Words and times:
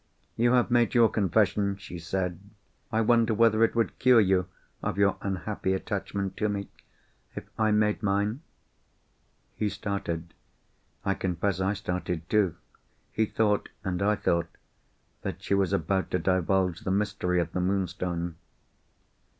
"You 0.35 0.53
have 0.53 0.71
made 0.71 0.95
your 0.95 1.09
confession," 1.09 1.77
she 1.77 1.99
said. 1.99 2.39
"I 2.91 3.01
wonder 3.01 3.35
whether 3.35 3.63
it 3.63 3.75
would 3.75 3.99
cure 3.99 4.19
you 4.19 4.47
of 4.81 4.97
your 4.97 5.15
unhappy 5.21 5.73
attachment 5.75 6.35
to 6.37 6.49
me, 6.49 6.69
if 7.35 7.43
I 7.59 7.69
made 7.69 8.01
mine?" 8.01 8.41
He 9.55 9.69
started. 9.69 10.33
I 11.05 11.13
confess 11.13 11.59
I 11.61 11.73
started 11.73 12.27
too. 12.31 12.55
He 13.11 13.27
thought, 13.27 13.69
and 13.83 14.01
I 14.01 14.15
thought, 14.15 14.47
that 15.21 15.43
she 15.43 15.53
was 15.53 15.71
about 15.71 16.09
to 16.09 16.17
divulge 16.17 16.79
the 16.79 16.89
mystery 16.89 17.39
of 17.39 17.51
the 17.51 17.61
Moonstone. 17.61 18.37